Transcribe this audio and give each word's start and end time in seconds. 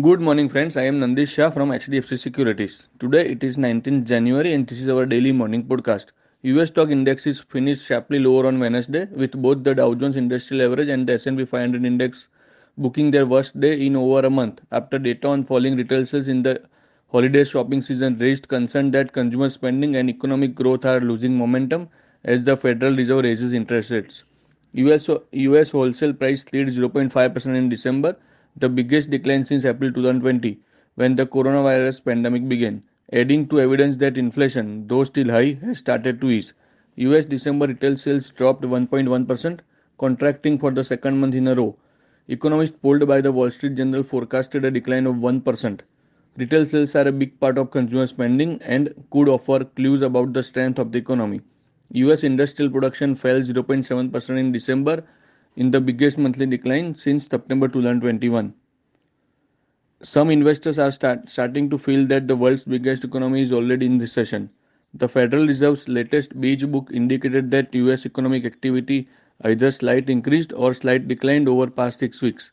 Good 0.00 0.20
morning, 0.20 0.48
friends. 0.48 0.76
I 0.76 0.82
am 0.82 1.00
Nandish 1.00 1.30
Shah 1.30 1.50
from 1.50 1.70
HDFC 1.70 2.20
Securities. 2.20 2.86
Today 3.00 3.30
it 3.30 3.42
is 3.42 3.56
19th 3.56 4.04
January 4.04 4.52
and 4.52 4.64
this 4.64 4.80
is 4.80 4.88
our 4.88 5.06
daily 5.06 5.32
morning 5.32 5.64
podcast. 5.64 6.12
US 6.42 6.68
stock 6.68 6.90
indexes 6.90 7.40
finished 7.40 7.84
sharply 7.84 8.20
lower 8.20 8.46
on 8.46 8.60
Wednesday 8.60 9.06
with 9.06 9.32
both 9.32 9.64
the 9.64 9.74
Dow 9.74 9.94
Jones 9.94 10.16
Industrial 10.16 10.70
Average 10.70 10.90
and 10.90 11.08
the 11.08 11.14
S&P 11.14 11.44
500 11.44 11.84
index 11.84 12.28
booking 12.76 13.10
their 13.10 13.26
worst 13.26 13.58
day 13.58 13.72
in 13.86 13.96
over 13.96 14.20
a 14.20 14.30
month 14.30 14.60
after 14.70 15.00
data 15.00 15.26
on 15.26 15.42
falling 15.42 15.74
retail 15.74 16.06
sales 16.06 16.28
in 16.28 16.44
the 16.44 16.62
holiday 17.10 17.42
shopping 17.42 17.82
season 17.82 18.16
raised 18.18 18.46
concern 18.46 18.92
that 18.92 19.12
consumer 19.12 19.48
spending 19.48 19.96
and 19.96 20.08
economic 20.08 20.54
growth 20.54 20.84
are 20.84 21.00
losing 21.00 21.36
momentum 21.36 21.88
as 22.22 22.44
the 22.44 22.56
Federal 22.56 22.94
Reserve 22.94 23.24
raises 23.24 23.52
interest 23.52 23.90
rates. 23.90 24.22
US, 24.74 25.10
US 25.32 25.70
wholesale 25.70 26.12
price 26.12 26.42
slid 26.42 26.68
0.5% 26.68 27.56
in 27.56 27.68
December 27.68 28.16
the 28.60 28.68
biggest 28.68 29.10
decline 29.10 29.44
since 29.44 29.64
April 29.64 29.92
2020 29.92 30.58
when 30.96 31.14
the 31.14 31.24
coronavirus 31.26 32.04
pandemic 32.04 32.48
began, 32.48 32.82
adding 33.12 33.46
to 33.48 33.60
evidence 33.60 33.96
that 33.98 34.18
inflation, 34.18 34.86
though 34.88 35.04
still 35.04 35.30
high, 35.30 35.56
has 35.62 35.78
started 35.78 36.20
to 36.20 36.30
ease. 36.30 36.54
US 36.96 37.24
December 37.24 37.68
retail 37.68 37.96
sales 37.96 38.30
dropped 38.30 38.62
1.1%, 38.62 39.60
contracting 39.98 40.58
for 40.58 40.72
the 40.72 40.82
second 40.82 41.20
month 41.20 41.34
in 41.34 41.46
a 41.46 41.54
row. 41.54 41.76
Economists 42.26 42.76
polled 42.82 43.06
by 43.06 43.20
the 43.20 43.30
Wall 43.30 43.50
Street 43.50 43.76
Journal 43.76 44.02
forecasted 44.02 44.64
a 44.64 44.70
decline 44.70 45.06
of 45.06 45.14
1%. 45.16 45.80
Retail 46.36 46.66
sales 46.66 46.96
are 46.96 47.06
a 47.08 47.12
big 47.12 47.38
part 47.38 47.58
of 47.58 47.70
consumer 47.70 48.06
spending 48.06 48.60
and 48.62 48.92
could 49.10 49.28
offer 49.28 49.64
clues 49.64 50.02
about 50.02 50.32
the 50.32 50.42
strength 50.42 50.78
of 50.78 50.90
the 50.90 50.98
economy. 50.98 51.40
US 51.92 52.24
industrial 52.24 52.70
production 52.70 53.14
fell 53.14 53.40
0.7% 53.40 54.38
in 54.38 54.52
December 54.52 55.04
in 55.62 55.72
the 55.72 55.80
biggest 55.80 56.16
monthly 56.16 56.46
decline 56.46 56.94
since 56.94 57.24
September 57.26 57.66
2021. 57.66 58.54
Some 60.02 60.30
investors 60.30 60.78
are 60.78 60.92
start, 60.92 61.28
starting 61.28 61.68
to 61.70 61.76
feel 61.76 62.06
that 62.06 62.28
the 62.28 62.36
world's 62.36 62.62
biggest 62.62 63.02
economy 63.02 63.42
is 63.42 63.52
already 63.52 63.86
in 63.86 63.98
recession. 63.98 64.50
The 64.94 65.08
Federal 65.08 65.48
Reserve's 65.48 65.88
latest 65.88 66.40
Beige 66.40 66.62
book 66.62 66.90
indicated 66.92 67.50
that 67.50 67.74
US 67.74 68.06
economic 68.06 68.44
activity 68.44 69.08
either 69.42 69.72
slight 69.72 70.08
increased 70.08 70.52
or 70.52 70.72
slight 70.74 71.08
declined 71.08 71.48
over 71.48 71.66
past 71.66 71.98
6 71.98 72.22
weeks. 72.22 72.52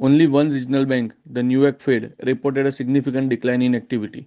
Only 0.00 0.26
one 0.26 0.50
regional 0.50 0.84
bank, 0.86 1.14
the 1.26 1.44
New 1.44 1.62
York 1.62 1.78
Fed, 1.78 2.14
reported 2.24 2.66
a 2.66 2.72
significant 2.72 3.28
decline 3.28 3.62
in 3.62 3.76
activity. 3.76 4.26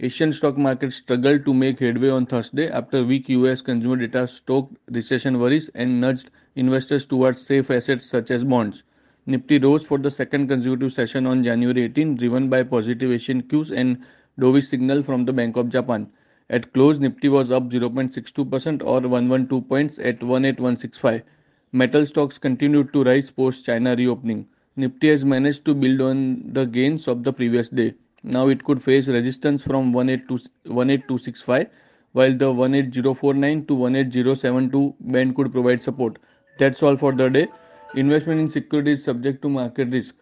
Asian 0.00 0.32
stock 0.32 0.58
markets 0.58 0.96
struggled 0.96 1.44
to 1.44 1.54
make 1.54 1.78
headway 1.78 2.08
on 2.08 2.26
Thursday 2.26 2.68
after 2.68 3.04
weak 3.04 3.28
US 3.28 3.60
consumer 3.60 3.94
data 3.94 4.26
stoked 4.26 4.76
recession 4.90 5.38
worries 5.38 5.70
and 5.76 6.00
nudged 6.00 6.30
investors 6.56 7.06
towards 7.06 7.46
safe 7.46 7.70
assets 7.70 8.04
such 8.04 8.32
as 8.32 8.42
bonds. 8.42 8.82
Nifty 9.26 9.56
rose 9.58 9.84
for 9.84 9.98
the 9.98 10.10
second 10.10 10.48
consecutive 10.48 10.92
session 10.92 11.26
on 11.26 11.44
January 11.44 11.84
18, 11.84 12.16
driven 12.16 12.48
by 12.48 12.64
positive 12.64 13.12
Asian 13.12 13.42
cues 13.42 13.70
and 13.70 13.98
dovish 14.36 14.66
signal 14.66 15.00
from 15.00 15.26
the 15.26 15.32
Bank 15.32 15.56
of 15.56 15.68
Japan. 15.68 16.08
At 16.50 16.72
close, 16.72 16.98
Nifty 16.98 17.28
was 17.28 17.52
up 17.52 17.70
0.62% 17.70 18.82
or 18.82 19.00
112 19.00 19.68
points 19.68 20.00
at 20.00 20.20
18165. 20.24 21.22
Metal 21.70 22.04
stocks 22.04 22.36
continued 22.36 22.92
to 22.94 23.04
rise 23.04 23.30
post 23.30 23.64
China 23.64 23.94
reopening. 23.94 24.48
Nifty 24.74 25.06
has 25.10 25.24
managed 25.24 25.64
to 25.66 25.72
build 25.72 26.00
on 26.00 26.52
the 26.52 26.64
gains 26.64 27.06
of 27.06 27.22
the 27.22 27.32
previous 27.32 27.68
day. 27.68 27.94
Now 28.24 28.48
it 28.48 28.64
could 28.64 28.82
face 28.82 29.06
resistance 29.06 29.62
from 29.62 29.94
18265 29.94 31.68
while 32.12 32.34
the 32.34 32.52
18049 32.52 33.66
to 33.66 33.86
18072 33.86 34.94
band 35.00 35.36
could 35.36 35.52
provide 35.52 35.82
support. 35.82 36.18
That's 36.58 36.82
all 36.82 36.96
for 36.96 37.12
the 37.12 37.28
day. 37.28 37.48
Investment 37.94 38.40
in 38.40 38.48
securities 38.48 39.00
is 39.00 39.04
subject 39.04 39.42
to 39.42 39.50
market 39.50 39.90
risk. 39.90 40.16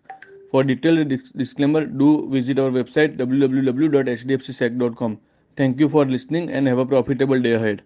For 0.51 0.65
detailed 0.65 1.09
disclaimer, 1.37 1.87
do 1.87 2.29
visit 2.29 2.59
our 2.59 2.71
website 2.71 3.17
www.hdfcsec.com. 3.17 5.19
Thank 5.57 5.81
you 5.81 5.89
for 5.89 6.05
listening 6.05 6.51
and 6.51 6.67
have 6.67 6.79
a 6.79 6.87
profitable 6.87 7.41
day 7.41 7.53
ahead. 7.53 7.83